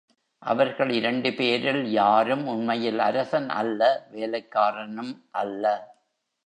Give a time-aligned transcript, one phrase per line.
[0.41, 5.63] அவர்கள் இரண்டு பேரில் யாரும் உண்மையில் அரசன் அல்ல வேலைக்காரனும் அல்ல.